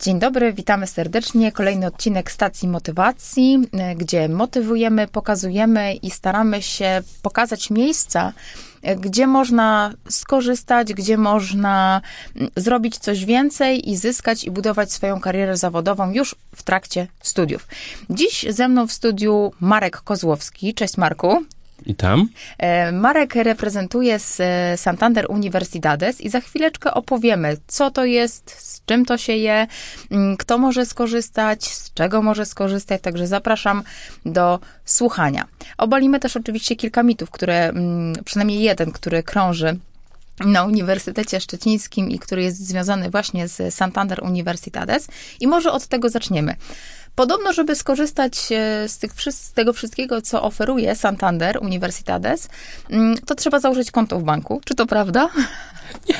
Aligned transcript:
Dzień 0.00 0.18
dobry, 0.18 0.52
witamy 0.52 0.86
serdecznie. 0.86 1.52
Kolejny 1.52 1.86
odcinek 1.86 2.30
Stacji 2.30 2.68
Motywacji, 2.68 3.58
e, 3.72 3.96
gdzie 3.96 4.28
motywujemy, 4.28 5.08
pokazujemy 5.08 5.94
i 5.94 6.10
staramy 6.10 6.62
się 6.62 7.02
pokazać 7.22 7.70
miejsca, 7.70 8.32
e, 8.82 8.96
gdzie 8.96 9.26
można 9.26 9.92
skorzystać, 10.08 10.94
gdzie 10.94 11.16
można 11.16 12.00
zrobić 12.56 12.98
coś 12.98 13.24
więcej 13.24 13.90
i 13.90 13.96
zyskać 13.96 14.44
i 14.44 14.50
budować 14.50 14.92
swoją 14.92 15.20
karierę 15.20 15.56
zawodową 15.56 16.12
już 16.12 16.34
w 16.54 16.62
trakcie 16.62 17.06
studiów. 17.22 17.68
Dziś 18.10 18.46
ze 18.48 18.68
mną 18.68 18.86
w 18.86 18.92
studiu 18.92 19.52
Marek 19.60 19.96
Kozłowski. 19.96 20.74
Cześć 20.74 20.96
Marku. 20.96 21.44
I 21.86 21.94
tam? 21.94 22.28
E, 22.58 22.92
Marek 22.92 23.34
reprezentuje 23.34 24.18
z 24.18 24.40
e, 24.40 24.76
Santander 24.76 25.26
Universidades 25.28 26.20
i 26.20 26.28
za 26.28 26.40
chwileczkę 26.40 26.94
opowiemy, 26.94 27.56
co 27.66 27.90
to 27.90 28.04
jest, 28.04 28.50
z 28.50 28.84
czym 28.84 29.04
to 29.04 29.18
się 29.18 29.32
je, 29.32 29.66
mm, 30.10 30.36
kto 30.36 30.58
może 30.58 30.86
skorzystać, 30.86 31.64
z 31.64 31.94
czego 31.94 32.22
może 32.22 32.46
skorzystać, 32.46 33.00
także 33.02 33.26
zapraszam 33.26 33.82
do 34.26 34.58
słuchania. 34.84 35.44
Obalimy 35.78 36.20
też 36.20 36.36
oczywiście 36.36 36.76
kilka 36.76 37.02
mitów, 37.02 37.30
które, 37.30 37.68
mm, 37.68 38.14
przynajmniej 38.24 38.60
jeden, 38.60 38.92
który 38.92 39.22
krąży 39.22 39.78
na 40.44 40.64
Uniwersytecie 40.64 41.40
Szczecińskim 41.40 42.10
i 42.10 42.18
który 42.18 42.42
jest 42.42 42.66
związany 42.66 43.10
właśnie 43.10 43.48
z 43.48 43.74
Santander 43.74 44.24
Universidades 44.24 45.08
i 45.40 45.46
może 45.46 45.72
od 45.72 45.86
tego 45.86 46.08
zaczniemy. 46.08 46.56
Podobno, 47.14 47.52
żeby 47.52 47.74
skorzystać 47.74 48.52
e, 48.52 48.88
z, 48.88 48.98
tych, 48.98 49.12
z 49.30 49.52
tego 49.52 49.72
wszystkiego, 49.72 50.22
co 50.22 50.42
oferuje 50.42 50.94
Santander 50.94 51.58
Universidades, 51.62 52.48
mm, 52.90 53.18
to 53.26 53.34
trzeba 53.34 53.60
założyć 53.60 53.90
konto 53.90 54.18
w 54.18 54.22
banku. 54.22 54.60
Czy 54.64 54.74
to 54.74 54.86
prawda? 54.86 55.28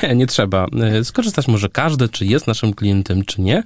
Nie, 0.03 0.15
nie 0.15 0.27
trzeba. 0.27 0.67
E, 0.99 1.03
skorzystać 1.03 1.47
może 1.47 1.69
każdy, 1.69 2.09
czy 2.09 2.25
jest 2.25 2.47
naszym 2.47 2.73
klientem, 2.73 3.25
czy 3.25 3.41
nie. 3.41 3.63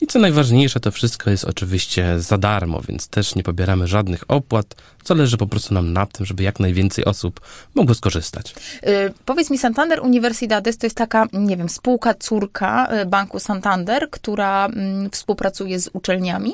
I 0.00 0.06
co 0.06 0.18
najważniejsze, 0.18 0.80
to 0.80 0.90
wszystko 0.90 1.30
jest 1.30 1.44
oczywiście 1.44 2.20
za 2.20 2.38
darmo, 2.38 2.80
więc 2.88 3.08
też 3.08 3.34
nie 3.34 3.42
pobieramy 3.42 3.86
żadnych 3.86 4.24
opłat. 4.28 4.74
Zależy 5.04 5.36
po 5.36 5.46
prostu 5.46 5.74
nam 5.74 5.92
na 5.92 6.06
tym, 6.06 6.26
żeby 6.26 6.42
jak 6.42 6.60
najwięcej 6.60 7.04
osób 7.04 7.40
mogło 7.74 7.94
skorzystać. 7.94 8.54
Yy, 8.82 9.14
powiedz 9.24 9.50
mi, 9.50 9.58
Santander 9.58 10.00
Universidades 10.00 10.78
to 10.78 10.86
jest 10.86 10.96
taka, 10.96 11.26
nie 11.32 11.56
wiem, 11.56 11.68
spółka 11.68 12.14
córka 12.14 12.88
banku 13.06 13.38
Santander, 13.40 14.10
która 14.10 14.66
mm, 14.66 15.10
współpracuje 15.10 15.80
z 15.80 15.90
uczelniami? 15.92 16.52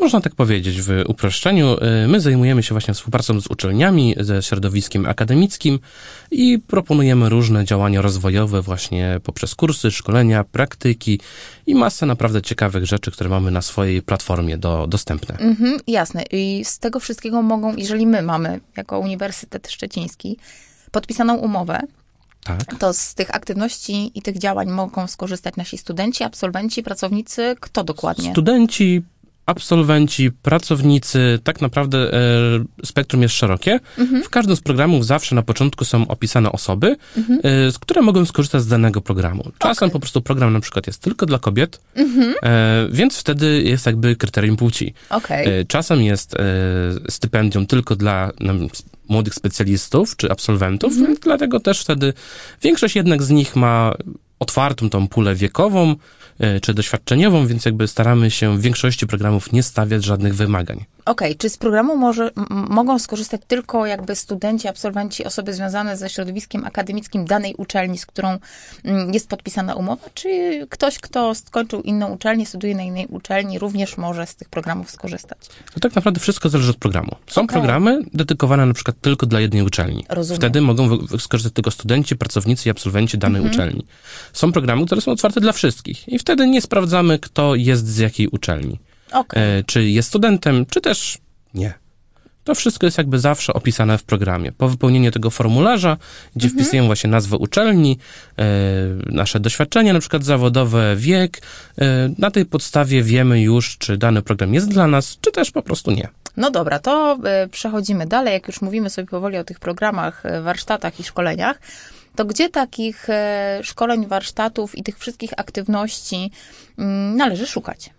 Można 0.00 0.20
tak 0.20 0.34
powiedzieć 0.34 0.82
w 0.82 1.04
uproszczeniu. 1.06 1.76
Y, 2.04 2.08
my 2.08 2.20
zajmujemy 2.20 2.62
się 2.62 2.74
właśnie 2.74 2.94
współpracą 2.94 3.40
z 3.40 3.46
uczelniami, 3.46 4.14
ze 4.20 4.42
środowiskiem 4.42 5.06
akademickim 5.06 5.78
i 6.30 6.58
proponujemy 6.66 7.28
różne 7.28 7.64
działania 7.64 8.02
rozwojowe 8.02 8.62
właśnie 8.62 9.20
poprzez 9.22 9.54
kursy, 9.54 9.90
szkolenia, 9.90 10.44
praktyki 10.44 11.20
i 11.66 11.74
masę 11.74 12.06
naprawdę 12.06 12.42
ciekawych 12.42 12.86
rzeczy, 12.86 13.10
które 13.10 13.30
mamy 13.30 13.50
na 13.50 13.62
swojej 13.62 14.02
platformie 14.02 14.58
do, 14.58 14.86
dostępne. 14.86 15.38
Mhm, 15.38 15.78
jasne. 15.86 16.22
I 16.30 16.64
z 16.64 16.78
tego 16.78 17.00
wszystkiego 17.00 17.42
mogą, 17.42 17.76
jeżeli 17.76 18.06
my 18.06 18.22
mamy 18.22 18.60
jako 18.76 18.98
Uniwersytet 18.98 19.70
Szczeciński 19.70 20.36
podpisaną 20.90 21.36
umowę, 21.36 21.80
tak. 22.44 22.78
To 22.78 22.92
z 22.92 23.14
tych 23.14 23.34
aktywności 23.34 24.10
i 24.14 24.22
tych 24.22 24.38
działań 24.38 24.70
mogą 24.70 25.06
skorzystać 25.06 25.56
nasi 25.56 25.78
studenci, 25.78 26.24
absolwenci, 26.24 26.82
pracownicy, 26.82 27.56
kto 27.60 27.84
dokładnie? 27.84 28.30
Studenci, 28.30 29.02
absolwenci, 29.50 30.30
pracownicy, 30.30 31.38
tak 31.44 31.60
naprawdę 31.60 31.98
e, 32.14 32.16
spektrum 32.84 33.22
jest 33.22 33.34
szerokie. 33.34 33.80
Mhm. 33.98 34.22
W 34.22 34.28
każdym 34.28 34.56
z 34.56 34.60
programów 34.60 35.06
zawsze 35.06 35.34
na 35.34 35.42
początku 35.42 35.84
są 35.84 36.08
opisane 36.08 36.52
osoby, 36.52 36.96
mhm. 37.16 37.40
e, 37.42 37.72
z 37.72 37.78
które 37.78 38.02
mogą 38.02 38.24
skorzystać 38.24 38.62
z 38.62 38.66
danego 38.66 39.00
programu. 39.00 39.50
Czasem 39.58 39.86
okay. 39.86 39.92
po 39.92 40.00
prostu 40.00 40.22
program 40.22 40.52
na 40.52 40.60
przykład 40.60 40.86
jest 40.86 41.02
tylko 41.02 41.26
dla 41.26 41.38
kobiet, 41.38 41.80
mhm. 41.94 42.34
e, 42.42 42.88
więc 42.92 43.16
wtedy 43.16 43.62
jest 43.62 43.86
jakby 43.86 44.16
kryterium 44.16 44.56
płci. 44.56 44.94
Okay. 45.10 45.46
E, 45.46 45.64
czasem 45.64 46.02
jest 46.02 46.34
e, 46.34 46.40
stypendium 47.08 47.66
tylko 47.66 47.96
dla 47.96 48.30
no, 48.40 48.54
młodych 49.08 49.34
specjalistów 49.34 50.16
czy 50.16 50.30
absolwentów, 50.30 50.92
mhm. 50.92 51.16
dlatego 51.22 51.60
też 51.60 51.80
wtedy 51.80 52.12
większość 52.62 52.96
jednak 52.96 53.22
z 53.22 53.30
nich 53.30 53.56
ma 53.56 53.94
otwartą 54.40 54.90
tą 54.90 55.08
pulę 55.08 55.34
wiekową, 55.34 55.96
E, 56.40 56.60
czy 56.60 56.74
doświadczeniową, 56.74 57.46
więc 57.46 57.64
jakby 57.64 57.88
staramy 57.88 58.30
się 58.30 58.58
w 58.58 58.60
większości 58.60 59.06
programów 59.06 59.52
nie 59.52 59.62
stawiać 59.62 60.04
żadnych 60.04 60.34
wymagań. 60.34 60.84
Okej, 61.10 61.28
okay. 61.28 61.38
czy 61.38 61.48
z 61.50 61.56
programu 61.56 61.96
może, 61.96 62.30
mogą 62.50 62.98
skorzystać 62.98 63.40
tylko 63.46 63.86
jakby 63.86 64.16
studenci, 64.16 64.68
absolwenci, 64.68 65.24
osoby 65.24 65.54
związane 65.54 65.96
ze 65.96 66.10
środowiskiem 66.10 66.64
akademickim 66.64 67.24
danej 67.24 67.54
uczelni, 67.54 67.98
z 67.98 68.06
którą 68.06 68.38
jest 69.12 69.28
podpisana 69.28 69.74
umowa, 69.74 70.10
czy 70.14 70.28
ktoś, 70.70 70.98
kto 70.98 71.34
skończył 71.34 71.82
inną 71.82 72.12
uczelnię, 72.12 72.46
studiuje 72.46 72.74
na 72.74 72.82
innej 72.82 73.06
uczelni, 73.06 73.58
również 73.58 73.96
może 73.96 74.26
z 74.26 74.36
tych 74.36 74.48
programów 74.48 74.90
skorzystać? 74.90 75.38
To 75.74 75.80
tak 75.80 75.94
naprawdę 75.94 76.20
wszystko 76.20 76.48
zależy 76.48 76.70
od 76.70 76.76
programu. 76.76 77.16
Są 77.26 77.42
okay. 77.42 77.54
programy 77.54 78.02
dedykowane 78.14 78.66
na 78.66 78.74
przykład 78.74 79.00
tylko 79.00 79.26
dla 79.26 79.40
jednej 79.40 79.62
uczelni. 79.62 80.04
Rozumiem. 80.08 80.40
Wtedy 80.40 80.60
mogą 80.60 81.06
skorzystać 81.18 81.52
tylko 81.52 81.70
studenci, 81.70 82.16
pracownicy 82.16 82.68
i 82.68 82.70
absolwenci 82.70 83.18
danej 83.18 83.42
mhm. 83.42 83.54
uczelni. 83.54 83.86
Są 84.32 84.52
programy, 84.52 84.86
które 84.86 85.00
są 85.00 85.12
otwarte 85.12 85.40
dla 85.40 85.52
wszystkich 85.52 86.08
i 86.08 86.18
wtedy 86.18 86.46
nie 86.46 86.60
sprawdzamy, 86.62 87.18
kto 87.18 87.54
jest 87.54 87.88
z 87.88 87.98
jakiej 87.98 88.28
uczelni. 88.28 88.78
Okay. 89.12 89.42
E, 89.42 89.64
czy 89.64 89.84
jest 89.84 90.08
studentem, 90.08 90.66
czy 90.66 90.80
też 90.80 91.18
nie. 91.54 91.74
To 92.44 92.54
wszystko 92.54 92.86
jest 92.86 92.98
jakby 92.98 93.18
zawsze 93.18 93.52
opisane 93.52 93.98
w 93.98 94.04
programie. 94.04 94.52
Po 94.52 94.68
wypełnieniu 94.68 95.10
tego 95.10 95.30
formularza, 95.30 95.96
gdzie 96.36 96.46
mhm. 96.46 96.58
wpisujemy 96.58 96.86
właśnie 96.86 97.10
nazwę 97.10 97.36
uczelni, 97.36 97.98
e, 98.38 98.44
nasze 99.06 99.40
doświadczenia, 99.40 99.92
na 99.92 100.00
przykład 100.00 100.24
zawodowe, 100.24 100.96
wiek, 100.96 101.42
e, 101.78 102.10
na 102.18 102.30
tej 102.30 102.46
podstawie 102.46 103.02
wiemy 103.02 103.42
już, 103.42 103.78
czy 103.78 103.96
dany 103.96 104.22
program 104.22 104.54
jest 104.54 104.68
dla 104.68 104.86
nas, 104.86 105.18
czy 105.20 105.32
też 105.32 105.50
po 105.50 105.62
prostu 105.62 105.90
nie. 105.90 106.08
No 106.36 106.50
dobra, 106.50 106.78
to 106.78 107.18
przechodzimy 107.50 108.06
dalej. 108.06 108.32
Jak 108.32 108.46
już 108.46 108.60
mówimy 108.60 108.90
sobie 108.90 109.08
powoli 109.08 109.36
o 109.38 109.44
tych 109.44 109.60
programach, 109.60 110.22
warsztatach 110.42 111.00
i 111.00 111.04
szkoleniach, 111.04 111.60
to 112.16 112.24
gdzie 112.24 112.48
takich 112.48 113.06
szkoleń, 113.62 114.06
warsztatów 114.06 114.78
i 114.78 114.82
tych 114.82 114.98
wszystkich 114.98 115.30
aktywności 115.36 116.30
mm, 116.78 117.16
należy 117.16 117.46
szukać? 117.46 117.90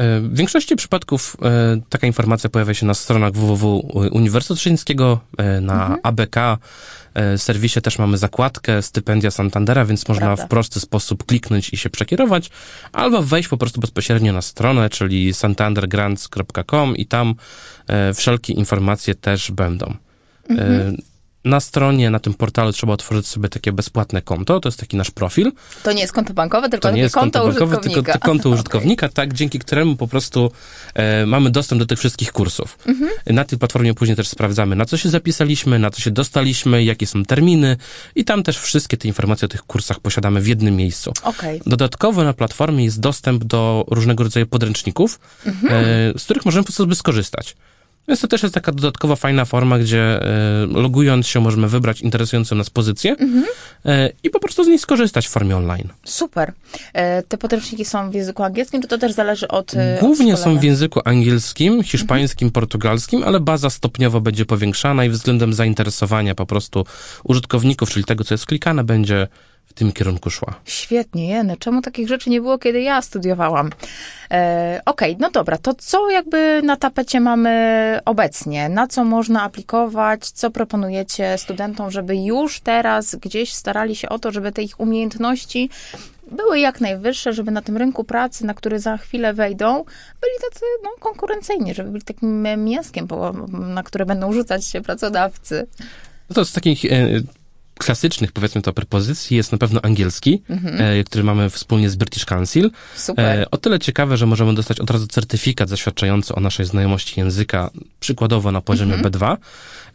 E, 0.00 0.20
w 0.20 0.36
większości 0.36 0.76
przypadków 0.76 1.36
e, 1.42 1.80
taka 1.88 2.06
informacja 2.06 2.50
pojawia 2.50 2.74
się 2.74 2.86
na 2.86 2.94
stronach 2.94 3.32
www 3.32 3.90
Uniwersytetu 4.12 4.60
Szczecińskiego, 4.60 5.20
e, 5.38 5.60
na 5.60 5.82
mhm. 5.82 6.00
ABK 6.02 6.36
serwisie 7.36 7.80
też 7.80 7.98
mamy 7.98 8.18
zakładkę 8.18 8.82
stypendia 8.82 9.30
Santandera, 9.30 9.84
więc 9.84 10.08
można 10.08 10.26
Prawda. 10.26 10.46
w 10.46 10.48
prosty 10.48 10.80
sposób 10.80 11.26
kliknąć 11.26 11.72
i 11.72 11.76
się 11.76 11.90
przekierować, 11.90 12.50
albo 12.92 13.22
wejść 13.22 13.48
po 13.48 13.56
prostu 13.56 13.80
bezpośrednio 13.80 14.32
na 14.32 14.42
stronę, 14.42 14.90
czyli 14.90 15.34
santandergrants.com 15.34 16.96
i 16.96 17.06
tam 17.06 17.34
wszelkie 18.14 18.52
informacje 18.52 19.14
też 19.14 19.50
będą. 19.50 19.94
Mhm 20.48 20.96
na 21.44 21.60
stronie, 21.60 22.10
na 22.10 22.18
tym 22.18 22.34
portalu 22.34 22.72
trzeba 22.72 22.92
otworzyć 22.92 23.26
sobie 23.26 23.48
takie 23.48 23.72
bezpłatne 23.72 24.22
konto, 24.22 24.60
to 24.60 24.68
jest 24.68 24.80
taki 24.80 24.96
nasz 24.96 25.10
profil. 25.10 25.52
To 25.82 25.92
nie 25.92 26.00
jest 26.00 26.12
konto 26.12 26.34
bankowe, 26.34 26.68
tylko 26.68 26.88
to 26.88 26.94
nie 26.94 27.00
jest 27.00 27.14
konto, 27.14 27.40
konto 27.40 27.60
bankowe, 27.60 27.82
tylko, 27.82 28.02
tylko 28.02 28.18
konto 28.18 28.48
użytkownika, 28.54 29.06
okay. 29.06 29.14
tak, 29.14 29.32
dzięki 29.32 29.58
któremu 29.58 29.96
po 29.96 30.08
prostu 30.08 30.52
e, 30.94 31.26
mamy 31.26 31.50
dostęp 31.50 31.78
do 31.78 31.86
tych 31.86 31.98
wszystkich 31.98 32.32
kursów. 32.32 32.78
Mhm. 32.86 33.10
Na 33.26 33.44
tej 33.44 33.58
platformie 33.58 33.94
później 33.94 34.16
też 34.16 34.28
sprawdzamy, 34.28 34.76
na 34.76 34.84
co 34.84 34.96
się 34.96 35.08
zapisaliśmy, 35.08 35.78
na 35.78 35.90
co 35.90 36.00
się 36.00 36.10
dostaliśmy, 36.10 36.84
jakie 36.84 37.06
są 37.06 37.24
terminy 37.24 37.76
i 38.14 38.24
tam 38.24 38.42
też 38.42 38.58
wszystkie 38.58 38.96
te 38.96 39.08
informacje 39.08 39.46
o 39.46 39.48
tych 39.48 39.62
kursach 39.62 40.00
posiadamy 40.00 40.40
w 40.40 40.46
jednym 40.46 40.76
miejscu. 40.76 41.12
Okay. 41.22 41.60
Dodatkowo 41.66 42.24
na 42.24 42.32
platformie 42.32 42.84
jest 42.84 43.00
dostęp 43.00 43.44
do 43.44 43.84
różnego 43.90 44.24
rodzaju 44.24 44.46
podręczników, 44.46 45.20
mhm. 45.46 45.74
e, 45.74 46.18
z 46.18 46.24
których 46.24 46.44
możemy 46.44 46.62
po 46.62 46.66
prostu 46.66 46.94
skorzystać. 46.94 47.56
Więc 48.10 48.20
to 48.20 48.28
też 48.28 48.42
jest 48.42 48.54
taka 48.54 48.72
dodatkowa 48.72 49.16
fajna 49.16 49.44
forma, 49.44 49.78
gdzie 49.78 50.00
e, 50.00 50.66
logując 50.66 51.26
się 51.26 51.40
możemy 51.40 51.68
wybrać 51.68 52.00
interesującą 52.00 52.56
nas 52.56 52.70
pozycję 52.70 53.10
mhm. 53.10 53.44
e, 53.84 54.10
i 54.22 54.30
po 54.30 54.40
prostu 54.40 54.64
z 54.64 54.68
niej 54.68 54.78
skorzystać 54.78 55.28
w 55.28 55.30
formie 55.30 55.56
online. 55.56 55.88
Super. 56.04 56.52
E, 56.92 57.22
te 57.22 57.38
podręczniki 57.38 57.84
są 57.84 58.10
w 58.10 58.14
języku 58.14 58.42
angielskim, 58.42 58.82
czy 58.82 58.88
to 58.88 58.98
też 58.98 59.12
zależy 59.12 59.48
od 59.48 59.72
Głównie 60.00 60.34
od 60.34 60.40
są 60.40 60.58
w 60.58 60.62
języku 60.62 61.00
angielskim, 61.04 61.82
hiszpańskim, 61.82 62.46
mhm. 62.46 62.52
portugalskim, 62.52 63.22
ale 63.24 63.40
baza 63.40 63.70
stopniowo 63.70 64.20
będzie 64.20 64.46
powiększana 64.46 65.04
i 65.04 65.10
względem 65.10 65.52
zainteresowania 65.52 66.34
po 66.34 66.46
prostu 66.46 66.86
użytkowników, 67.24 67.90
czyli 67.90 68.04
tego, 68.04 68.24
co 68.24 68.34
jest 68.34 68.46
klikane, 68.46 68.84
będzie 68.84 69.28
w 69.70 69.72
tym 69.72 69.92
kierunku 69.92 70.30
szła. 70.30 70.54
Świetnie, 70.64 71.28
jeny. 71.28 71.56
Czemu 71.56 71.82
takich 71.82 72.08
rzeczy 72.08 72.30
nie 72.30 72.40
było, 72.40 72.58
kiedy 72.58 72.80
ja 72.80 73.02
studiowałam? 73.02 73.70
E, 74.30 74.80
Okej, 74.86 75.12
okay, 75.14 75.20
no 75.20 75.30
dobra, 75.30 75.58
to 75.58 75.74
co 75.74 76.10
jakby 76.10 76.60
na 76.64 76.76
tapecie 76.76 77.20
mamy 77.20 78.00
obecnie? 78.04 78.68
Na 78.68 78.86
co 78.86 79.04
można 79.04 79.42
aplikować? 79.42 80.30
Co 80.30 80.50
proponujecie 80.50 81.38
studentom, 81.38 81.90
żeby 81.90 82.16
już 82.16 82.60
teraz 82.60 83.14
gdzieś 83.14 83.52
starali 83.52 83.96
się 83.96 84.08
o 84.08 84.18
to, 84.18 84.32
żeby 84.32 84.52
te 84.52 84.62
ich 84.62 84.80
umiejętności 84.80 85.70
były 86.30 86.58
jak 86.58 86.80
najwyższe, 86.80 87.32
żeby 87.32 87.50
na 87.50 87.62
tym 87.62 87.76
rynku 87.76 88.04
pracy, 88.04 88.46
na 88.46 88.54
który 88.54 88.78
za 88.78 88.96
chwilę 88.96 89.34
wejdą, 89.34 89.84
byli 90.20 90.50
tacy 90.50 90.64
no, 90.82 90.90
konkurencyjni, 91.00 91.74
żeby 91.74 91.90
byli 91.90 92.04
takim 92.04 92.42
mięskiem, 92.42 93.08
na 93.52 93.82
które 93.82 94.06
będą 94.06 94.32
rzucać 94.32 94.66
się 94.66 94.80
pracodawcy. 94.80 95.66
No 96.30 96.34
to 96.34 96.44
z 96.44 96.52
takich 96.52 96.84
e, 96.84 96.88
klasycznych, 97.80 98.32
powiedzmy 98.32 98.62
to, 98.62 98.72
prepozycji 98.72 99.36
jest 99.36 99.52
na 99.52 99.58
pewno 99.58 99.80
angielski, 99.82 100.42
e, 100.48 101.04
który 101.04 101.24
mamy 101.24 101.50
wspólnie 101.50 101.90
z 101.90 101.96
British 101.96 102.24
Council. 102.24 102.70
Super. 102.96 103.24
E, 103.24 103.50
o 103.50 103.56
tyle 103.56 103.78
ciekawe, 103.78 104.16
że 104.16 104.26
możemy 104.26 104.54
dostać 104.54 104.80
od 104.80 104.90
razu 104.90 105.06
certyfikat 105.06 105.68
zaświadczający 105.68 106.34
o 106.34 106.40
naszej 106.40 106.66
znajomości 106.66 107.20
języka, 107.20 107.70
przykładowo 108.00 108.52
na 108.52 108.60
poziomie 108.60 108.94
B2. 108.94 109.36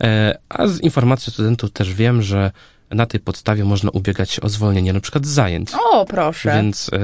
E, 0.01 0.37
a 0.49 0.67
z 0.67 0.81
informacji 0.81 1.33
studentów 1.33 1.71
też 1.71 1.93
wiem, 1.93 2.21
że 2.21 2.51
na 2.91 3.05
tej 3.05 3.19
podstawie 3.19 3.65
można 3.65 3.89
ubiegać 3.89 4.31
się 4.31 4.41
o 4.41 4.49
zwolnienie 4.49 4.93
na 4.93 4.99
przykład 4.99 5.25
z 5.25 5.29
zajęć. 5.29 5.69
O, 5.91 6.05
proszę. 6.05 6.53
Więc 6.53 6.89
e, 6.93 6.99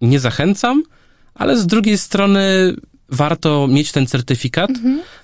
nie 0.00 0.20
zachęcam, 0.20 0.82
ale 1.34 1.58
z 1.58 1.66
drugiej 1.66 1.98
strony 1.98 2.74
warto 3.12 3.66
mieć 3.66 3.92
ten 3.92 4.06
certyfikat. 4.06 4.70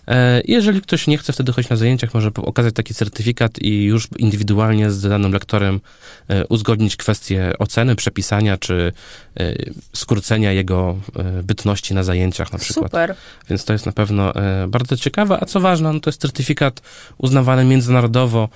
E, 0.09 0.43
jeżeli 0.45 0.81
ktoś 0.81 1.07
nie 1.07 1.19
chce 1.19 1.33
wtedy 1.33 1.53
chodzić 1.53 1.71
na 1.71 1.77
zajęciach, 1.77 2.15
może 2.15 2.31
okazać 2.37 2.75
taki 2.75 2.95
certyfikat 2.95 3.59
i 3.63 3.85
już 3.85 4.09
indywidualnie 4.17 4.91
z 4.91 5.03
danym 5.03 5.33
lektorem 5.33 5.81
e, 6.29 6.47
uzgodnić 6.47 6.97
kwestię 6.97 7.53
oceny, 7.59 7.97
przepisania 7.97 8.57
czy 8.57 8.93
e, 9.41 9.55
skrócenia 9.93 10.53
jego 10.53 10.99
bytności 11.43 11.95
na 11.95 12.03
zajęciach 12.03 12.53
na 12.53 12.59
przykład. 12.59 12.87
Super. 12.87 13.15
Więc 13.51 13.65
to 13.65 13.73
jest 13.73 13.87
na 13.87 13.93
pewno 13.93 14.33
bardzo 14.69 14.97
ciekawe, 14.97 15.39
a 15.41 15.45
co 15.45 15.61
ważne, 15.61 15.93
no 15.93 16.01
to 16.01 16.11
jest 16.11 16.21
certyfikat 16.21 16.83
uznawany 17.19 17.65
międzynarodowo 17.65 18.49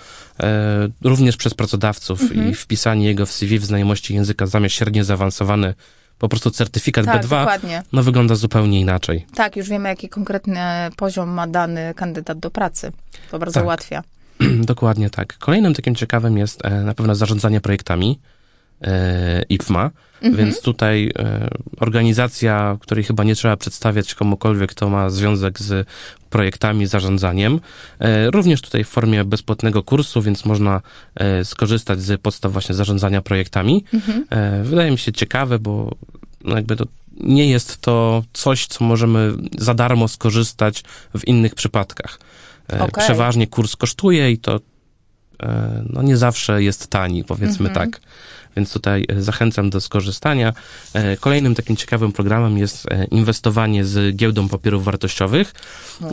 również 1.03 1.37
przez 1.37 1.55
pracodawców 1.55 2.23
Mhm. 2.23 2.51
i 2.51 2.55
wpisanie 2.55 3.07
jego 3.07 3.27
w 3.27 3.33
CV 3.33 3.59
w 3.59 3.65
znajomości 3.65 4.15
języka 4.15 4.47
zamiast 4.47 4.75
średnio 4.75 5.05
zaawansowany, 5.05 5.75
po 6.23 6.29
prostu 6.29 6.51
certyfikat 6.51 7.05
Tak, 7.07 7.23
B2, 7.23 7.29
dokładnie. 7.29 7.83
no 7.93 8.03
wygląda 8.03 8.35
zupełnie 8.35 8.81
inaczej. 8.81 9.27
Tak, 9.35 9.57
już 9.57 9.69
wiemy, 9.69 9.89
jaki 9.89 10.09
konkretny 10.09 10.61
poziom 10.97 11.29
ma 11.29 11.47
dany 11.47 11.95
kandydat 11.95 12.39
do 12.39 12.51
pracy. 12.51 12.93
To 13.31 13.39
bardzo 13.39 13.55
Tak. 13.55 13.65
ułatwia. 13.65 14.03
Dokładnie 14.73 15.11
tak. 15.11 15.39
Kolejnym 15.39 15.75
takim 15.75 15.95
ciekawym 15.95 16.39
jest 16.39 16.65
e, 16.65 16.71
na 16.71 16.95
pewno 16.95 17.15
zarządzanie 17.15 17.61
projektami 17.61 18.19
e, 18.83 19.43
IPMA, 19.49 19.91
więc 20.23 20.61
tutaj 20.61 21.11
e, 21.19 21.49
organizacja, 21.81 22.77
której 22.81 23.05
chyba 23.05 23.25
nie 23.25 23.35
trzeba 23.35 23.57
przedstawiać 23.57 24.15
komukolwiek, 24.15 24.71
kto 24.71 24.89
ma 24.89 25.11
związek 25.11 25.59
z 25.59 25.89
projektami, 26.31 26.87
zarządzaniem. 26.87 27.61
E, 27.99 28.31
również 28.31 28.63
tutaj 28.63 28.85
w 28.85 28.89
formie 28.89 29.25
bezpłatnego 29.25 29.83
kursu, 29.83 30.23
więc 30.23 30.45
można 30.45 30.81
skorzystać 31.45 32.01
z 32.01 32.21
podstaw 32.21 32.53
właśnie 32.53 32.75
zarządzania 32.75 33.23
projektami. 33.23 33.85
E, 34.31 34.63
wydaje 34.63 34.91
mi 34.91 34.99
się 34.99 35.13
ciekawe, 35.13 35.59
bo 35.59 35.95
jakby 36.45 36.77
to 36.77 36.85
nie 37.21 37.51
jest 37.51 37.81
to 37.81 38.25
coś, 38.33 38.67
co 38.67 38.85
możemy 38.85 39.33
za 39.59 39.75
darmo 39.75 40.09
skorzystać 40.09 40.83
w 41.19 41.29
innych 41.29 41.55
przypadkach. 41.55 42.19
Okej. 42.69 43.05
Przeważnie 43.05 43.47
kurs 43.47 43.77
kosztuje 43.77 44.31
i 44.31 44.39
to 44.39 44.61
no 45.89 46.03
nie 46.03 46.17
zawsze 46.17 46.63
jest 46.63 46.87
tani, 46.87 47.25
powiedzmy 47.25 47.71
tak. 47.71 48.01
Więc 48.57 48.73
tutaj 48.73 49.07
e, 49.09 49.23
zachęcam 49.23 49.71
do 49.71 49.81
skorzystania. 49.81 50.53
E, 50.95 51.17
Kolejnym 51.17 51.55
takim 51.55 51.77
ciekawym 51.77 52.13
programem 52.13 52.59
jest 52.59 52.93
e, 52.93 53.05
inwestowanie 53.05 53.85
z 53.85 54.17
giełdą 54.17 54.49
papierów 54.49 54.85
wartościowych, 54.85 55.55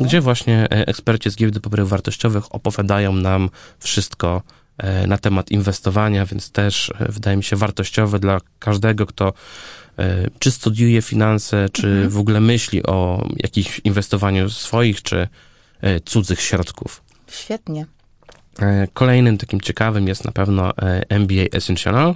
gdzie 0.02 0.22
właśnie 0.22 0.70
eksperci 0.70 1.30
z 1.30 1.36
giełdy 1.36 1.60
papierów 1.60 1.90
wartościowych 1.90 2.56
opowiadają 2.56 3.14
nam 3.14 3.50
wszystko 3.80 4.42
na 5.08 5.18
temat 5.18 5.52
inwestowania, 5.52 6.26
więc 6.26 6.52
też 6.52 6.94
wydaje 7.10 7.38
mi 7.38 7.44
się 7.44 7.56
wartościowe 7.56 8.20
dla 8.20 8.42
każdego, 8.60 9.06
kto 9.06 9.34
czy 10.40 10.52
studiuje 10.52 11.02
finanse, 11.02 11.70
czy 11.72 12.10
w 12.10 12.18
ogóle 12.18 12.40
myśli 12.40 12.84
o 12.84 13.28
jakimś 13.38 13.82
inwestowaniu 13.84 14.50
swoich, 14.50 15.02
czy 15.02 15.28
cudzych 16.06 16.42
środków. 16.42 17.04
Świetnie. 17.32 17.86
E, 18.62 18.88
Kolejnym 18.94 19.38
takim 19.38 19.62
ciekawym 19.62 20.08
jest 20.08 20.26
na 20.26 20.32
pewno 20.32 20.74
MBA 21.10 21.44
Essential, 21.54 21.96
e, 21.96 22.16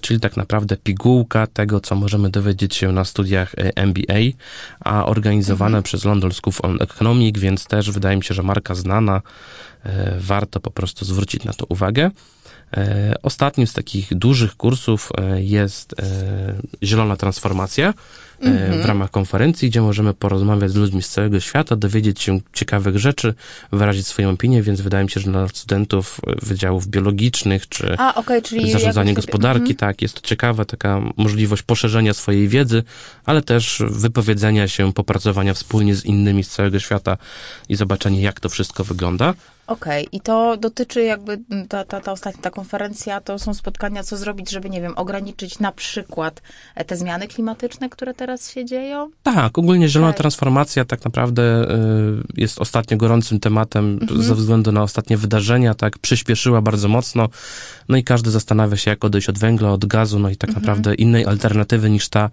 czyli 0.00 0.20
tak 0.20 0.36
naprawdę 0.36 0.76
pigułka 0.76 1.46
tego, 1.46 1.80
co 1.80 1.94
możemy 1.94 2.30
dowiedzieć 2.30 2.74
się 2.74 2.92
na 2.92 3.04
studiach 3.04 3.54
e, 3.54 3.76
MBA, 3.76 4.14
a 4.80 5.06
organizowane 5.06 5.82
przez 5.82 6.04
London 6.04 6.32
School 6.32 6.54
of 6.62 6.80
Economics, 6.80 7.40
więc 7.40 7.66
też 7.66 7.90
wydaje 7.90 8.16
mi 8.16 8.24
się, 8.24 8.34
że 8.34 8.42
marka 8.42 8.74
znana, 8.74 9.22
e, 9.84 10.16
warto 10.18 10.60
po 10.60 10.70
prostu 10.70 11.04
zwrócić 11.04 11.44
na 11.44 11.52
to 11.52 11.66
uwagę. 11.68 12.10
E, 12.76 13.14
Ostatnim 13.22 13.66
z 13.66 13.72
takich 13.72 14.14
dużych 14.14 14.56
kursów 14.56 15.10
e, 15.18 15.42
jest 15.42 15.94
e, 16.00 16.04
Zielona 16.82 17.16
Transformacja 17.16 17.94
e, 18.40 18.82
w 18.82 18.84
ramach 18.84 19.10
konferencji, 19.10 19.70
gdzie 19.70 19.82
możemy 19.82 20.14
porozmawiać 20.14 20.70
z 20.70 20.74
ludźmi 20.74 21.02
z 21.02 21.08
całego 21.08 21.40
świata, 21.40 21.76
dowiedzieć 21.76 22.22
się 22.22 22.40
ciekawych 22.52 22.98
rzeczy, 22.98 23.34
wyrazić 23.72 24.06
swoją 24.06 24.30
opinię, 24.30 24.62
więc 24.62 24.80
wydaje 24.80 25.04
mi 25.04 25.10
się, 25.10 25.20
że 25.20 25.30
dla 25.30 25.48
studentów 25.48 26.20
e, 26.26 26.46
wydziałów 26.46 26.86
biologicznych 26.86 27.68
czy 27.68 27.94
A, 27.98 28.14
okej, 28.14 28.42
czyli... 28.42 28.72
zarządzanie 28.72 29.08
jakby- 29.08 29.22
Mhm. 29.70 29.76
tak, 29.76 30.02
jest 30.02 30.14
to 30.14 30.20
ciekawa 30.20 30.64
taka 30.64 31.00
możliwość 31.16 31.62
poszerzenia 31.62 32.14
swojej 32.14 32.48
wiedzy, 32.48 32.82
ale 33.24 33.42
też 33.42 33.82
wypowiedzenia 33.90 34.68
się, 34.68 34.92
popracowania 34.92 35.54
wspólnie 35.54 35.94
z 35.94 36.04
innymi 36.04 36.44
z 36.44 36.48
całego 36.48 36.78
świata 36.78 37.16
i 37.68 37.76
zobaczenia, 37.76 38.20
jak 38.20 38.40
to 38.40 38.48
wszystko 38.48 38.84
wygląda. 38.84 39.34
Okej, 39.66 40.08
i 40.12 40.20
to 40.20 40.56
dotyczy 40.56 41.02
jakby, 41.02 41.32
m, 41.50 41.68
ta, 41.68 41.84
ta, 41.84 42.00
ta 42.00 42.12
ostatnia 42.12 42.42
ta 42.42 42.50
konferencja, 42.50 43.20
to 43.20 43.38
są 43.38 43.54
spotkania, 43.54 44.02
co 44.02 44.16
zrobić, 44.16 44.50
żeby, 44.50 44.70
nie 44.70 44.80
wiem, 44.80 44.92
ograniczyć 44.96 45.58
na 45.58 45.72
przykład 45.72 46.42
e, 46.74 46.84
te 46.84 46.96
zmiany 46.96 47.28
klimatyczne, 47.28 47.88
które 47.88 48.14
teraz 48.14 48.50
się 48.50 48.64
dzieją? 48.64 49.10
Tak, 49.22 49.58
ogólnie 49.58 49.88
zielona 49.88 50.12
Tak. 50.12 50.18
transformacja 50.18 50.84
tak 50.84 51.04
naprawdę 51.04 51.42
y, 51.42 52.40
jest 52.40 52.58
ostatnio 52.60 52.96
gorącym 52.96 53.40
tematem 53.40 53.98
Mhm. 54.02 54.22
ze 54.22 54.34
względu 54.34 54.72
na 54.72 54.82
ostatnie 54.82 55.16
wydarzenia, 55.16 55.74
tak, 55.74 55.98
przyspieszyła 55.98 56.62
bardzo 56.62 56.88
mocno, 56.88 57.28
no 57.88 57.96
i 57.96 58.04
każdy 58.04 58.30
zastanawia 58.30 58.76
się, 58.76 58.90
jak 58.90 59.04
odejść 59.04 59.28
od 59.28 59.38
węgla, 59.38 59.72
od 59.72 59.84
gazu, 59.86 60.18
no 60.18 60.28
i 60.28 60.32
Mhm. 60.32 60.38
tak 60.54 60.62
naprawdę 60.62 60.94
innej 60.94 61.26
alternatywy 61.26 61.90
niż 61.90 62.08
ta, 62.08 62.30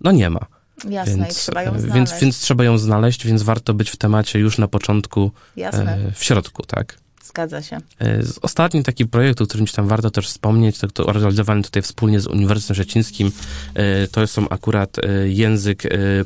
no 0.00 0.12
nie 0.12 0.30
ma. 0.30 0.40
Jasne, 0.84 1.14
i 1.14 1.16
Więc, 1.16 1.36
trzeba 1.36 1.62
ją 1.62 1.74
e, 1.74 1.80
znaleźć. 1.80 1.94
więc, 1.94 2.20
więc 2.20 2.38
trzeba 2.38 2.64
ją 2.64 2.78
znaleźć, 2.78 3.26
więc 3.26 3.42
warto 3.42 3.74
być 3.74 3.90
w 3.90 3.96
temacie 3.96 4.38
już 4.38 4.58
na 4.58 4.68
początku, 4.68 5.32
Jasne, 5.56 5.94
e, 5.94 6.12
w 6.12 6.24
środku, 6.24 6.62
tak. 6.66 6.98
Zgadza 7.28 7.62
się. 7.62 7.76
E, 7.98 8.22
z- 8.22 8.38
Ostatni 8.42 8.82
taki 8.82 9.06
projekt, 9.06 9.40
o 9.40 9.46
którym 9.46 9.66
tam 9.66 9.88
warto 9.88 10.10
też 10.10 10.28
wspomnieć, 10.28 10.78
to, 10.78 10.88
to 10.88 11.12
realizowany 11.12 11.62
tutaj 11.62 11.82
wspólnie 11.82 12.20
z 12.20 12.26
Uniwersytetem 12.26 12.74
Szczecińskim, 12.84 13.32
e, 13.74 14.08
to 14.08 14.26
są 14.26 14.48
akurat 14.48 14.98
e, 14.98 15.28
język 15.28 15.82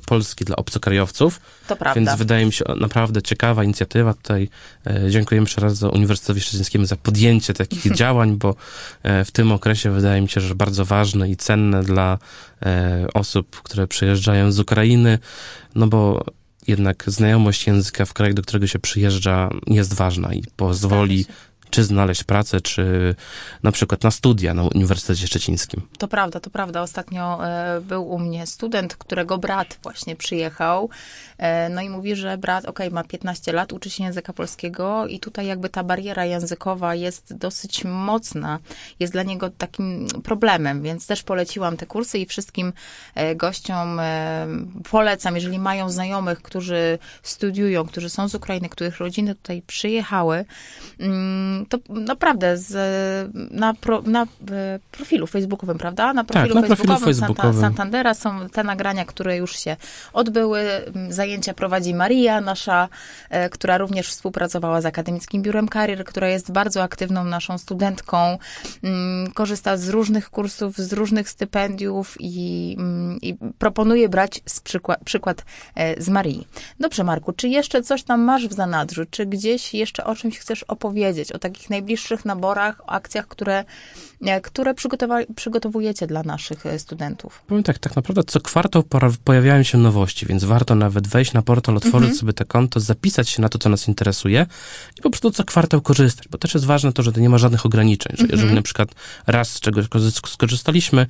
polski 0.06 0.44
dla 0.44 0.56
obcokrajowców. 0.56 1.40
To 1.68 1.76
prawda. 1.76 2.00
Więc 2.00 2.18
wydaje 2.18 2.46
mi 2.46 2.52
się 2.52 2.64
naprawdę 2.76 3.22
ciekawa 3.22 3.64
inicjatywa. 3.64 4.14
Tutaj 4.14 4.48
dziękujemy 5.08 5.44
jeszcze 5.44 5.60
raz 5.60 5.82
Uniwersytetowi 5.82 6.40
Szczecińskiemu 6.40 6.84
za 6.86 6.96
podjęcie 6.96 7.54
takich 7.54 7.94
działań, 8.00 8.36
bo 8.36 8.54
w 9.04 9.28
tym 9.32 9.52
okresie 9.52 9.90
wydaje 9.90 10.22
mi 10.22 10.28
się, 10.28 10.40
że 10.40 10.54
bardzo 10.54 10.84
ważne 10.84 11.30
i 11.30 11.36
cenne 11.36 11.82
dla 11.82 12.18
osób, 13.14 13.60
które 13.62 13.86
przyjeżdżają 13.86 14.52
z 14.52 14.60
Ukrainy, 14.60 15.18
no 15.74 15.86
bo 15.86 16.24
jednak 16.66 17.04
znajomość 17.06 17.66
języka 17.66 18.04
w 18.04 18.12
kraju, 18.12 18.34
do 18.34 18.42
którego 18.42 18.66
się 18.66 18.78
przyjeżdża, 18.78 19.50
jest 19.66 19.94
ważna 19.94 20.34
i 20.34 20.42
pozwoli 20.56 21.26
czy 21.72 21.84
znaleźć 21.84 22.24
pracę, 22.24 22.60
czy 22.60 23.14
na 23.62 23.72
przykład 23.72 24.02
na 24.02 24.10
studia 24.10 24.54
na 24.54 24.62
Uniwersytecie 24.62 25.26
Szczecińskim. 25.26 25.82
To 25.98 26.08
prawda, 26.08 26.40
to 26.40 26.50
prawda. 26.50 26.82
Ostatnio 26.82 27.46
e, 27.46 27.80
był 27.80 28.08
u 28.08 28.18
mnie 28.18 28.46
student, 28.46 28.96
którego 28.96 29.38
brat 29.38 29.78
właśnie 29.82 30.16
przyjechał. 30.16 30.90
E, 31.38 31.68
no 31.68 31.80
i 31.80 31.90
mówi, 31.90 32.16
że 32.16 32.38
brat, 32.38 32.64
okej, 32.64 32.90
ma 32.90 33.04
15 33.04 33.52
lat, 33.52 33.72
uczy 33.72 33.90
się 33.90 34.04
języka 34.04 34.32
polskiego 34.32 35.06
i 35.06 35.20
tutaj 35.20 35.46
jakby 35.46 35.68
ta 35.68 35.84
bariera 35.84 36.24
językowa 36.24 36.94
jest 36.94 37.34
dosyć 37.36 37.84
mocna. 37.84 38.58
Jest 39.00 39.12
dla 39.12 39.22
niego 39.22 39.50
takim 39.50 40.06
problemem, 40.24 40.82
więc 40.82 41.06
też 41.06 41.22
poleciłam 41.22 41.76
te 41.76 41.86
kursy 41.86 42.18
i 42.18 42.26
wszystkim 42.26 42.72
e, 43.14 43.36
gościom 43.36 44.00
polecam, 44.90 45.34
jeżeli 45.34 45.58
mają 45.58 45.90
znajomych, 45.90 46.42
którzy 46.42 46.98
studiują, 47.22 47.86
którzy 47.86 48.10
są 48.10 48.28
z 48.28 48.34
Ukrainy, 48.34 48.68
których 48.68 48.98
rodziny 48.98 49.34
tutaj 49.34 49.62
przyjechały, 49.62 50.44
mm, 50.98 51.61
to 51.68 51.78
naprawdę 51.88 52.58
z, 52.58 52.72
na, 53.50 53.74
pro, 53.74 54.02
na 54.02 54.22
e, 54.22 54.26
profilu 54.92 55.26
facebookowym, 55.26 55.78
prawda? 55.78 56.12
Na 56.12 56.24
profilu 56.24 56.54
na 56.54 56.62
profilu 56.62 56.76
facebookowym, 56.76 57.14
facebookowym. 57.14 57.52
Santa, 57.52 57.66
Santandera 57.66 58.14
są 58.14 58.48
te 58.48 58.64
nagrania, 58.64 59.04
które 59.04 59.36
już 59.36 59.58
się 59.58 59.76
odbyły. 60.12 60.60
Mm, 60.60 61.12
Zajęcia 61.12 61.54
prowadzi 61.54 61.94
Maria, 61.94 62.40
nasza, 62.40 62.88
e, 63.30 63.48
która 63.48 63.78
również 63.78 64.08
współpracowała 64.08 64.80
z 64.80 64.86
Akademickim 64.86 65.42
Biurem 65.42 65.68
Karier, 65.68 66.04
która 66.04 66.28
jest 66.28 66.52
bardzo 66.52 66.82
aktywną 66.82 67.24
naszą 67.24 67.58
studentką. 67.58 68.38
Mm, 68.82 69.32
Korzysta 69.32 69.76
z 69.76 69.88
różnych 69.88 70.30
kursów, 70.30 70.78
z 70.78 70.92
różnych 70.92 71.28
stypendiów 71.28 72.16
i, 72.20 72.76
mm, 72.78 73.18
i 73.22 73.36
proponuje 73.58 74.08
brać 74.08 74.40
z 74.46 74.60
przykład, 74.60 75.00
przykład 75.04 75.44
e, 75.74 76.02
z 76.02 76.08
Marii. 76.08 76.48
Dobrze, 76.80 77.04
Marku, 77.04 77.32
czy 77.32 77.48
jeszcze 77.48 77.82
coś 77.82 78.02
tam 78.02 78.20
masz 78.20 78.48
w 78.48 78.52
zanadrzu? 78.52 79.02
Czy 79.10 79.26
gdzieś 79.26 79.74
jeszcze 79.74 80.04
o 80.04 80.14
czymś 80.14 80.38
chcesz 80.38 80.62
opowiedzieć? 80.62 81.32
O 81.32 81.38
tak 81.38 81.51
takich 81.52 81.70
najbliższych 81.70 82.24
naborach, 82.24 82.80
akcjach, 82.86 83.28
które, 83.28 83.64
e, 84.26 84.40
które 84.40 84.74
przygotowujecie 85.36 86.06
dla 86.06 86.22
naszych 86.22 86.66
e, 86.66 86.78
studentów? 86.78 87.42
Powiem 87.46 87.62
tak, 87.62 87.78
tak 87.78 87.96
naprawdę 87.96 88.24
co 88.24 88.40
kwartał 88.40 88.82
pojawiają 89.24 89.62
się 89.62 89.78
nowości, 89.78 90.26
więc 90.26 90.44
warto 90.44 90.74
nawet 90.74 91.08
wejść 91.08 91.32
na 91.32 91.42
portal, 91.42 91.76
otworzyć 91.76 92.08
mhm. 92.08 92.18
sobie 92.18 92.32
te 92.32 92.44
konto, 92.44 92.80
zapisać 92.80 93.28
się 93.28 93.42
na 93.42 93.48
to, 93.48 93.58
co 93.58 93.68
nas 93.68 93.88
interesuje 93.88 94.46
i 94.98 95.02
po 95.02 95.10
prostu 95.10 95.30
co 95.30 95.44
kwartał 95.44 95.80
korzystać, 95.80 96.28
bo 96.28 96.38
też 96.38 96.54
jest 96.54 96.66
ważne 96.66 96.92
to, 96.92 97.02
że 97.02 97.12
to 97.12 97.20
nie 97.20 97.28
ma 97.28 97.38
żadnych 97.38 97.66
ograniczeń, 97.66 98.16
że 98.16 98.22
jeżeli 98.22 98.42
mhm. 98.42 98.54
na 98.54 98.62
przykład 98.62 98.88
raz 99.26 99.48
z 99.48 99.60
czegoś 99.60 99.86
skorzystaliśmy, 100.26 101.06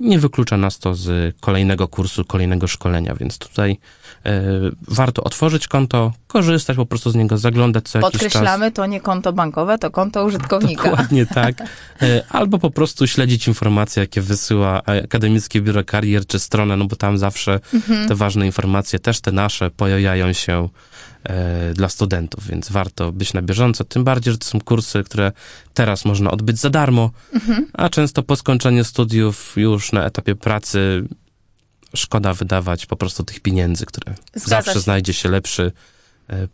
nie 0.00 0.18
wyklucza 0.18 0.56
nas 0.56 0.78
to 0.78 0.94
z 0.94 1.36
kolejnego 1.40 1.88
kursu, 1.88 2.24
kolejnego 2.24 2.66
szkolenia, 2.66 3.14
więc 3.14 3.38
tutaj 3.38 3.78
e, 4.26 4.42
warto 4.88 5.24
otworzyć 5.24 5.68
konto, 5.68 6.12
korzystać 6.26 6.76
po 6.76 6.86
prostu 6.86 7.10
z 7.10 7.14
niego, 7.14 7.38
zaglądać 7.38 7.88
co 7.88 7.98
jakiś 7.98 8.12
czas. 8.12 8.22
Podkreślamy, 8.22 8.72
to 8.72 8.86
nie 8.86 9.00
konto 9.00 9.32
bankowe, 9.32 9.78
to 9.78 9.85
konto 9.90 10.24
użytkownika. 10.24 10.90
Dokładnie 10.90 11.26
tak. 11.26 11.54
E, 12.02 12.22
albo 12.28 12.58
po 12.58 12.70
prostu 12.70 13.06
śledzić 13.06 13.48
informacje, 13.48 14.00
jakie 14.00 14.20
wysyła 14.20 14.82
Akademickie 15.04 15.60
Biuro 15.60 15.84
Karier 15.84 16.26
czy 16.26 16.38
stronę, 16.38 16.76
no 16.76 16.84
bo 16.84 16.96
tam 16.96 17.18
zawsze 17.18 17.60
mhm. 17.74 18.08
te 18.08 18.14
ważne 18.14 18.46
informacje, 18.46 18.98
też 18.98 19.20
te 19.20 19.32
nasze, 19.32 19.70
pojawiają 19.70 20.32
się 20.32 20.68
e, 21.24 21.74
dla 21.74 21.88
studentów, 21.88 22.46
więc 22.46 22.70
warto 22.70 23.12
być 23.12 23.34
na 23.34 23.42
bieżąco. 23.42 23.84
Tym 23.84 24.04
bardziej, 24.04 24.32
że 24.32 24.38
to 24.38 24.46
są 24.46 24.60
kursy, 24.60 25.04
które 25.04 25.32
teraz 25.74 26.04
można 26.04 26.30
odbyć 26.30 26.58
za 26.58 26.70
darmo, 26.70 27.10
mhm. 27.34 27.66
a 27.72 27.88
często 27.88 28.22
po 28.22 28.36
skończeniu 28.36 28.84
studiów 28.84 29.52
już 29.56 29.92
na 29.92 30.04
etapie 30.04 30.34
pracy 30.34 31.04
szkoda 31.94 32.34
wydawać 32.34 32.86
po 32.86 32.96
prostu 32.96 33.24
tych 33.24 33.40
pieniędzy, 33.40 33.86
które 33.86 34.14
Zgadza 34.34 34.48
zawsze 34.48 34.72
się. 34.72 34.80
znajdzie 34.80 35.12
się 35.12 35.28
lepszy 35.28 35.72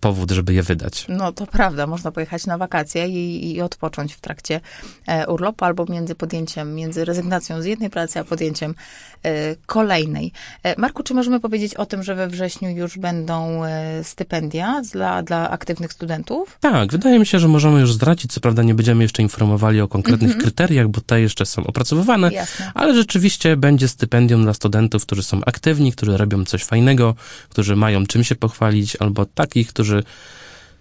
powód, 0.01 0.31
żeby 0.31 0.55
je 0.55 0.63
wydać. 0.63 1.07
No 1.09 1.33
to 1.33 1.47
prawda, 1.47 1.87
można 1.87 2.13
pojechać 2.13 2.47
na 2.47 2.59
wakacje 2.59 3.09
i, 3.09 3.55
i 3.55 3.61
odpocząć 3.61 4.15
w 4.15 4.21
trakcie 4.21 4.61
e, 5.07 5.27
urlopu 5.27 5.65
albo 5.65 5.87
między 5.89 6.15
podjęciem, 6.15 6.75
między 6.75 7.05
rezygnacją 7.05 7.63
z 7.63 7.65
jednej 7.65 7.91
pracy, 7.91 8.21
a 8.21 8.25
podjęciem 8.25 8.75
e, 9.23 9.57
kolejnej. 9.67 10.33
Marku, 10.77 11.03
czy 11.03 11.15
możemy 11.15 11.41
powiedzieć 11.41 11.75
o 11.75 11.87
tym, 11.87 12.03
że 12.03 12.15
we 12.15 12.29
wrześniu 12.29 12.71
już 12.71 12.99
będą 12.99 13.63
stypendia 14.03 14.83
dla, 14.93 15.23
dla 15.23 15.51
aktywnych 15.51 15.93
studentów? 15.93 16.59
Tak, 16.61 16.93
wydaje 16.93 17.19
mi 17.19 17.27
się, 17.27 17.39
że 17.39 17.49
możemy 17.49 17.81
już 17.81 17.93
zdradzić. 17.93 18.33
Co 18.33 18.41
prawda 18.41 18.63
nie 18.63 18.75
będziemy 18.75 19.03
jeszcze 19.03 19.23
informowali 19.23 19.81
o 19.81 19.89
konkretnych 19.89 20.37
-hmm. 20.37 20.41
kryteriach, 20.41 20.89
bo 20.89 21.01
te 21.01 21.21
jeszcze 21.21 21.47
są 21.47 21.67
opracowywane, 21.67 22.33
Jasne. 22.33 22.73
ale 22.75 22.95
rzeczywiście 22.95 23.57
będzie 23.57 23.89
stypendium 23.89 24.43
dla 24.43 24.55
studentów, 24.55 25.07
którzy 25.07 25.23
są 25.23 25.41
aktywni, 25.47 25.93
którzy 25.93 26.17
robią 26.17 26.45
coś 26.45 26.65
fajnego, 26.65 27.15
którzy 27.49 27.77
mają 27.77 28.07
czym 28.07 28.25
się 28.25 28.37
pochwalić, 28.37 28.97
albo 28.97 29.27
taki 29.27 29.62
wszystkich, 29.63 29.69
którzy 29.69 30.03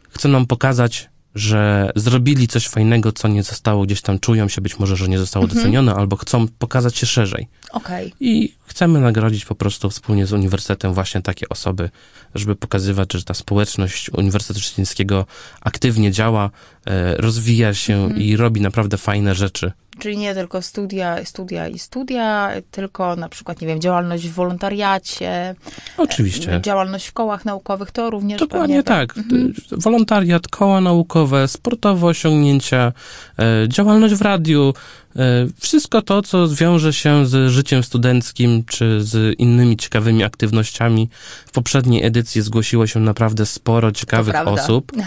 chcą 0.09 0.29
nam 0.29 0.45
pokazać, 0.45 1.09
że 1.35 1.91
zrobili 1.95 2.47
coś 2.47 2.67
fajnego, 2.67 3.11
co 3.11 3.27
nie 3.27 3.43
zostało 3.43 3.85
gdzieś 3.85 4.01
tam, 4.01 4.19
czują 4.19 4.49
się 4.49 4.61
być 4.61 4.79
może, 4.79 4.95
że 4.95 5.07
nie 5.07 5.19
zostało 5.19 5.45
mhm. 5.45 5.59
docenione, 5.59 5.95
albo 5.95 6.15
chcą 6.15 6.47
pokazać 6.47 6.97
się 6.97 7.05
szerzej. 7.07 7.47
Okay. 7.71 8.11
I 8.19 8.53
chcemy 8.65 8.99
nagrodzić 8.99 9.45
po 9.45 9.55
prostu 9.55 9.89
wspólnie 9.89 10.25
z 10.25 10.33
uniwersytetem 10.33 10.93
właśnie 10.93 11.21
takie 11.21 11.49
osoby, 11.49 11.89
żeby 12.35 12.55
pokazywać, 12.55 13.13
że 13.13 13.23
ta 13.23 13.33
społeczność 13.33 14.09
Uniwersytetu 14.09 14.59
Szczecińskiego 14.59 15.25
aktywnie 15.61 16.11
działa, 16.11 16.49
e, 16.85 17.17
rozwija 17.17 17.73
się 17.73 17.95
mhm. 17.95 18.21
i 18.21 18.37
robi 18.37 18.61
naprawdę 18.61 18.97
fajne 18.97 19.35
rzeczy 19.35 19.71
Czyli 20.01 20.17
nie 20.17 20.33
tylko 20.33 20.61
studia, 20.61 21.25
studia 21.25 21.67
i 21.67 21.79
studia, 21.79 22.51
tylko 22.71 23.15
na 23.15 23.29
przykład, 23.29 23.61
nie 23.61 23.67
wiem, 23.67 23.81
działalność 23.81 24.27
w 24.27 24.33
wolontariacie. 24.33 25.55
Oczywiście. 25.97 26.55
E, 26.55 26.61
działalność 26.61 27.07
w 27.07 27.13
kołach 27.13 27.45
naukowych, 27.45 27.91
to 27.91 28.09
również 28.09 28.39
Dokładnie 28.39 28.83
tak. 28.83 29.17
Mhm. 29.17 29.53
Wolontariat, 29.71 30.47
koła 30.47 30.81
naukowe, 30.81 31.47
sportowe 31.47 32.07
osiągnięcia, 32.07 32.93
e, 33.39 33.69
działalność 33.69 34.13
w 34.13 34.21
radiu, 34.21 34.73
e, 35.15 35.21
wszystko 35.59 36.01
to, 36.01 36.21
co 36.21 36.47
zwiąże 36.47 36.93
się 36.93 37.25
z 37.25 37.51
życiem 37.51 37.83
studenckim, 37.83 38.63
czy 38.65 39.03
z 39.03 39.39
innymi 39.39 39.77
ciekawymi 39.77 40.23
aktywnościami. 40.23 41.09
W 41.45 41.51
poprzedniej 41.51 42.05
edycji 42.05 42.41
zgłosiło 42.41 42.87
się 42.87 42.99
naprawdę 42.99 43.45
sporo 43.45 43.91
ciekawych 43.91 44.47
osób. 44.47 44.91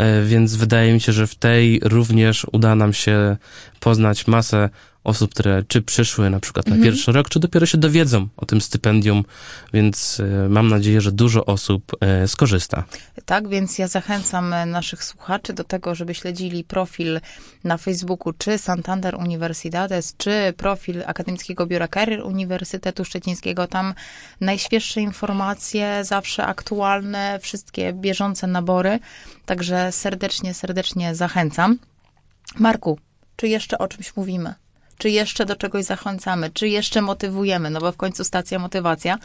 E, 0.00 0.22
więc 0.24 0.56
wydaje 0.56 0.92
mi 0.92 1.00
się, 1.00 1.12
że 1.12 1.26
w 1.26 1.34
tej 1.34 1.80
również 1.82 2.46
uda 2.52 2.74
nam 2.74 2.92
się 2.92 3.36
poznać 3.80 4.26
masę 4.26 4.68
osób, 5.04 5.30
które 5.30 5.62
czy 5.68 5.82
przyszły 5.82 6.30
na 6.30 6.40
przykład 6.40 6.66
na 6.66 6.74
mhm. 6.74 6.92
pierwszy 6.92 7.12
rok, 7.12 7.28
czy 7.28 7.40
dopiero 7.40 7.66
się 7.66 7.78
dowiedzą 7.78 8.28
o 8.36 8.46
tym 8.46 8.60
stypendium, 8.60 9.24
więc 9.72 10.20
e, 10.20 10.48
mam 10.48 10.68
nadzieję, 10.68 11.00
że 11.00 11.12
dużo 11.12 11.46
osób 11.46 11.96
e, 12.00 12.28
skorzysta. 12.28 12.84
Tak, 13.24 13.48
więc 13.48 13.78
ja 13.78 13.88
zachęcam 13.88 14.54
naszych 14.66 15.04
słuchaczy 15.04 15.52
do 15.52 15.64
tego, 15.64 15.94
żeby 15.94 16.14
śledzili 16.14 16.64
profil 16.64 17.20
na 17.64 17.76
Facebooku 17.76 18.32
czy 18.32 18.58
Santander 18.58 19.14
Universidades, 19.14 20.14
czy 20.16 20.54
profil 20.56 21.02
Akademickiego 21.06 21.66
Biura 21.66 21.88
Karier 21.88 22.22
Uniwersytetu 22.22 23.04
Szczecińskiego. 23.04 23.66
Tam 23.66 23.94
najświeższe 24.40 25.00
informacje, 25.00 26.04
zawsze 26.04 26.46
aktualne, 26.46 27.38
wszystkie 27.42 27.92
bieżące 27.92 28.46
nabory. 28.46 28.98
Także 29.46 29.92
serdecznie, 29.92 30.54
serdecznie 30.54 31.14
zachęcam. 31.14 31.78
Marku, 32.58 32.98
czy 33.36 33.48
jeszcze 33.48 33.78
o 33.78 33.88
czymś 33.88 34.16
mówimy? 34.16 34.54
Czy 35.00 35.10
jeszcze 35.10 35.46
do 35.46 35.56
czegoś 35.56 35.84
zachęcamy, 35.84 36.50
czy 36.50 36.68
jeszcze 36.68 37.02
motywujemy, 37.02 37.70
no 37.70 37.80
bo 37.80 37.92
w 37.92 37.96
końcu 37.96 38.24
stacja 38.24 38.58
motywacja 38.58 39.18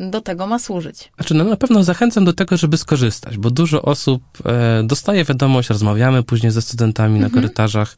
do 0.00 0.20
tego 0.20 0.46
ma 0.46 0.58
służyć. 0.58 1.12
Znaczy, 1.16 1.34
no 1.34 1.44
na 1.44 1.56
pewno 1.56 1.84
zachęcam 1.84 2.24
do 2.24 2.32
tego, 2.32 2.56
żeby 2.56 2.76
skorzystać, 2.76 3.38
bo 3.38 3.50
dużo 3.50 3.82
osób 3.82 4.22
e, 4.44 4.82
dostaje 4.84 5.24
wiadomość, 5.24 5.68
rozmawiamy 5.68 6.22
później 6.22 6.52
ze 6.52 6.62
studentami 6.62 7.14
mhm. 7.14 7.32
na 7.32 7.40
korytarzach 7.40 7.96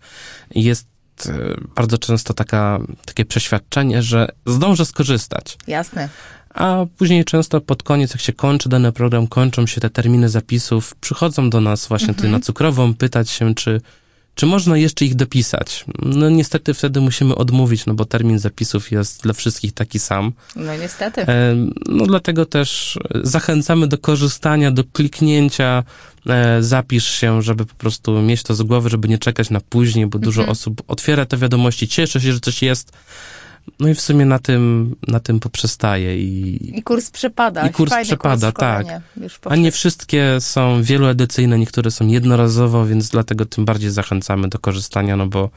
i 0.50 0.64
jest 0.64 0.86
e, 1.26 1.32
bardzo 1.76 1.98
często 1.98 2.34
taka, 2.34 2.80
takie 3.04 3.24
przeświadczenie, 3.24 4.02
że 4.02 4.28
zdążę 4.46 4.86
skorzystać. 4.86 5.58
Jasne. 5.66 6.08
A 6.54 6.86
później 6.98 7.24
często 7.24 7.60
pod 7.60 7.82
koniec, 7.82 8.10
jak 8.10 8.20
się 8.20 8.32
kończy 8.32 8.68
dany 8.68 8.92
program, 8.92 9.26
kończą 9.26 9.66
się 9.66 9.80
te 9.80 9.90
terminy 9.90 10.28
zapisów, 10.28 10.94
przychodzą 11.00 11.50
do 11.50 11.60
nas 11.60 11.86
właśnie 11.86 12.08
mhm. 12.08 12.30
na 12.30 12.40
cukrową, 12.40 12.94
pytać 12.94 13.30
się, 13.30 13.54
czy 13.54 13.80
czy 14.34 14.46
można 14.46 14.76
jeszcze 14.76 15.04
ich 15.04 15.14
dopisać? 15.14 15.84
No 16.02 16.30
niestety 16.30 16.74
wtedy 16.74 17.00
musimy 17.00 17.34
odmówić, 17.34 17.86
no 17.86 17.94
bo 17.94 18.04
termin 18.04 18.38
zapisów 18.38 18.90
jest 18.90 19.22
dla 19.22 19.32
wszystkich 19.32 19.72
taki 19.72 19.98
sam. 19.98 20.32
No 20.56 20.76
niestety. 20.76 21.20
E, 21.20 21.56
no 21.86 22.06
dlatego 22.06 22.46
też 22.46 22.98
zachęcamy 23.14 23.86
do 23.86 23.98
korzystania, 23.98 24.70
do 24.70 24.84
kliknięcia, 24.84 25.84
e, 26.26 26.62
zapisz 26.62 27.10
się, 27.10 27.42
żeby 27.42 27.66
po 27.66 27.74
prostu 27.74 28.22
mieć 28.22 28.42
to 28.42 28.54
z 28.54 28.62
głowy, 28.62 28.90
żeby 28.90 29.08
nie 29.08 29.18
czekać 29.18 29.50
na 29.50 29.60
później, 29.60 30.06
bo 30.06 30.18
dużo 30.18 30.40
mhm. 30.40 30.52
osób 30.52 30.82
otwiera 30.88 31.26
te 31.26 31.36
wiadomości, 31.36 31.88
cieszy 31.88 32.20
się, 32.20 32.32
że 32.32 32.40
coś 32.40 32.62
jest, 32.62 32.92
no 33.80 33.88
i 33.88 33.94
w 33.94 34.00
sumie 34.00 34.24
na 34.24 34.38
tym, 34.38 34.94
na 35.08 35.20
tym 35.20 35.40
poprzestaje. 35.40 36.18
I, 36.18 36.78
I 36.78 36.82
kurs 36.82 37.10
przepada. 37.10 37.66
I 37.66 37.70
kurs 37.70 37.92
przepada, 38.02 38.52
kurs 38.52 38.60
tak. 38.60 38.86
A 39.44 39.56
nie 39.56 39.72
wszystkie 39.72 40.36
są 40.40 40.82
wieloedycyjne, 40.82 41.58
niektóre 41.58 41.90
są 41.90 42.06
jednorazowo, 42.06 42.86
więc 42.86 43.08
dlatego 43.08 43.46
tym 43.46 43.64
bardziej 43.64 43.90
zachęcamy 43.90 44.48
do 44.48 44.58
korzystania, 44.58 45.16
no 45.16 45.26
bo 45.26 45.50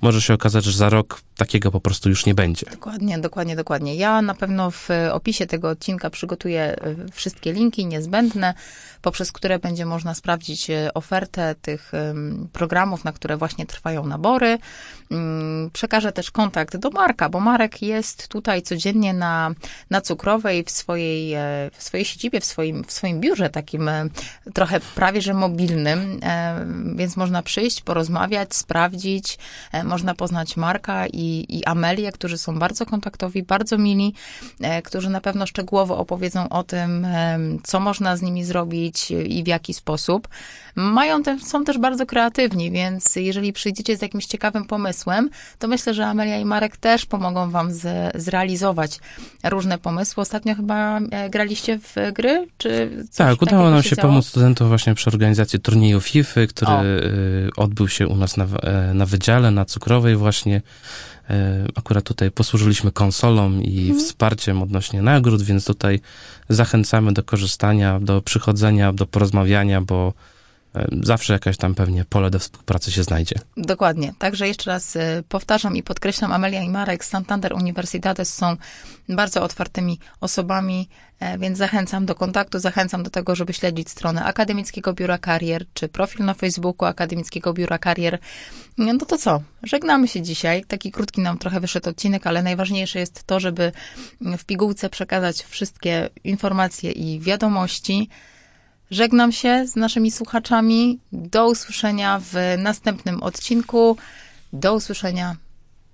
może 0.00 0.22
się 0.22 0.34
okazać, 0.34 0.64
że 0.64 0.72
za 0.72 0.88
rok 0.88 1.20
takiego 1.36 1.70
po 1.70 1.80
prostu 1.80 2.08
już 2.08 2.26
nie 2.26 2.34
będzie. 2.34 2.66
Dokładnie, 2.70 3.18
dokładnie, 3.18 3.56
dokładnie. 3.56 3.94
Ja 3.94 4.22
na 4.22 4.34
pewno 4.34 4.70
w 4.70 4.88
opisie 5.12 5.46
tego 5.46 5.68
odcinka 5.68 6.10
przygotuję 6.10 6.62
e, 6.62 6.94
wszystkie 7.12 7.52
linki 7.52 7.86
niezbędne, 7.86 8.54
poprzez 9.02 9.32
które 9.32 9.58
będzie 9.58 9.86
można 9.86 10.14
sprawdzić 10.14 10.70
e, 10.70 10.94
ofertę 10.94 11.54
tych 11.62 11.92
programów, 12.52 13.04
na 13.04 13.12
które 13.12 13.36
właśnie 13.36 13.66
trwają 13.66 14.06
nabory. 14.06 14.58
Mm, 15.10 15.70
przekażę 15.70 16.12
też 16.12 16.30
kontakt 16.30 16.76
do 16.76 16.90
Marka, 16.90 17.28
bo 17.28 17.40
Marek 17.40 17.82
jest 17.82 18.28
tutaj 18.28 18.62
codziennie 18.62 19.14
na, 19.14 19.50
na 19.90 20.00
Cukrowej 20.00 20.64
w 20.64 20.70
swojej, 20.70 21.34
e, 21.34 21.70
w 21.72 21.82
swojej 21.82 22.04
siedzibie, 22.04 22.40
w 22.40 22.44
swoim, 22.44 22.84
w 22.84 22.92
swoim 22.92 23.20
biurze 23.20 23.50
takim 23.50 23.90
trochę 24.54 24.80
prawie, 24.80 25.22
że 25.22 25.34
mobilnym, 25.34 26.20
więc 26.96 27.16
można 27.16 27.42
przyjść, 27.42 27.80
porozmawiać, 27.80 28.54
sprawdzić, 28.54 29.38
można 29.84 30.14
poznać 30.14 30.56
Marka 30.56 31.06
i, 31.06 31.46
i 31.48 31.64
Amelię, 31.64 32.12
którzy 32.12 32.38
są 32.38 32.58
bardzo 32.58 32.86
kontaktowi, 32.86 33.42
bardzo 33.42 33.78
mili, 33.78 34.14
e, 34.60 34.82
którzy 34.82 35.10
na 35.10 35.20
pewno 35.20 35.46
szczegółowo 35.46 35.98
opowiedzą 35.98 36.48
o 36.48 36.62
tym, 36.62 37.06
co 37.62 37.80
można 37.80 38.16
z 38.16 38.22
nimi 38.22 38.44
zrobić 38.44 39.10
i 39.10 39.44
w 39.44 39.46
jaki 39.46 39.74
sposób. 39.74 40.28
Mają 40.74 41.22
te, 41.22 41.38
są 41.38 41.64
też 41.64 41.78
bardzo 41.78 42.06
kreatywni, 42.06 42.70
więc 42.70 43.16
jeżeli 43.16 43.52
przyjdziecie 43.52 43.96
z 43.96 44.02
jakimś 44.02 44.26
ciekawym 44.26 44.64
pomysłem, 44.64 44.99
to 45.58 45.68
myślę, 45.68 45.94
że 45.94 46.06
Amelia 46.06 46.38
i 46.38 46.44
Marek 46.44 46.76
też 46.76 47.06
pomogą 47.06 47.50
wam 47.50 47.72
z, 47.72 48.12
zrealizować 48.22 48.98
różne 49.44 49.78
pomysły. 49.78 50.20
Ostatnio 50.20 50.54
chyba 50.54 50.98
e, 50.98 51.30
graliście 51.30 51.78
w 51.78 51.94
gry, 52.12 52.48
czy 52.58 52.90
Tak, 53.16 53.42
udało 53.42 53.70
nam 53.70 53.82
się, 53.82 53.96
pomóc 53.96 54.26
studentom 54.26 54.68
właśnie 54.68 54.94
przy 54.94 55.10
organizacji 55.10 55.60
turnieju 55.60 56.00
FIFA, 56.00 56.40
który 56.48 56.72
o. 56.72 56.84
E, 56.84 56.86
odbył 57.56 57.88
się 57.88 58.08
u 58.08 58.16
nas 58.16 58.36
na, 58.36 58.46
na 58.94 59.06
wydziale, 59.06 59.50
na 59.50 59.64
Cukrowej 59.64 60.16
właśnie. 60.16 60.62
E, 61.30 61.64
akurat 61.74 62.04
tutaj 62.04 62.30
posłużyliśmy 62.30 62.92
konsolą 62.92 63.60
i 63.60 63.80
mhm. 63.80 63.98
wsparciem 63.98 64.62
odnośnie 64.62 65.02
nagród, 65.02 65.42
więc 65.42 65.64
tutaj 65.64 66.00
zachęcamy 66.48 67.12
do 67.12 67.22
korzystania, 67.22 68.00
do 68.00 68.22
przychodzenia, 68.22 68.92
do 68.92 69.06
porozmawiania, 69.06 69.80
bo 69.80 70.08
e, 70.08 70.39
zawsze 71.02 71.32
jakaś 71.32 71.56
tam 71.56 71.74
pewnie 71.74 72.04
pole 72.04 72.30
do 72.30 72.38
współpracy 72.38 72.92
się 72.92 73.02
znajdzie. 73.02 73.36
Dokładnie. 73.56 74.12
Także 74.18 74.48
jeszcze 74.48 74.70
raz 74.70 74.96
e, 74.96 75.22
powtarzam 75.28 75.76
i 75.76 75.82
podkreślam, 75.82 76.32
Amelia 76.32 76.62
i 76.62 76.68
Marek 76.68 77.04
z 77.04 77.08
Santander 77.08 77.52
Universidades 77.52 78.34
są 78.34 78.56
bardzo 79.08 79.42
otwartymi 79.42 79.98
osobami, 80.20 80.88
e, 81.20 81.38
więc 81.38 81.58
zachęcam 81.58 82.06
do 82.06 82.14
kontaktu, 82.14 82.58
zachęcam 82.58 83.02
do 83.02 83.10
tego, 83.10 83.34
żeby 83.34 83.52
śledzić 83.52 83.90
stronę 83.90 84.24
Akademickiego 84.24 84.92
Biura 84.92 85.18
Karier, 85.18 85.64
czy 85.74 85.88
profil 85.88 86.24
na 86.24 86.34
Facebooku 86.34 86.88
Akademickiego 86.88 87.52
Biura 87.52 87.78
Karier. 87.78 88.18
No 88.78 89.06
to 89.06 89.18
co? 89.18 89.42
Żegnamy 89.62 90.08
się 90.08 90.22
dzisiaj. 90.22 90.64
Taki 90.64 90.92
krótki 90.92 91.20
nam 91.20 91.38
trochę 91.38 91.60
wyszedł 91.60 91.90
odcinek, 91.90 92.26
ale 92.26 92.42
najważniejsze 92.42 92.98
jest 92.98 93.24
to, 93.24 93.40
żeby 93.40 93.72
w 94.20 94.44
pigułce 94.44 94.90
przekazać 94.90 95.42
wszystkie 95.42 96.10
informacje 96.24 96.92
i 96.92 97.20
wiadomości. 97.20 98.08
Żegnam 98.90 99.32
się 99.32 99.66
z 99.66 99.76
naszymi 99.76 100.10
słuchaczami. 100.10 100.98
Do 101.12 101.48
usłyszenia 101.48 102.20
w 102.24 102.34
następnym 102.58 103.22
odcinku. 103.22 103.96
Do 104.52 104.74
usłyszenia. 104.74 105.36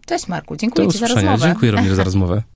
Cześć 0.06 0.28
Marku, 0.28 0.56
dziękuję 0.56 0.86
Do 0.86 0.92
Ci 0.92 0.98
za 0.98 1.06
rozmowę. 1.06 1.38
Dziękuję 1.38 1.70
również 1.70 1.94
za 1.94 2.04
rozmowę. 2.10 2.42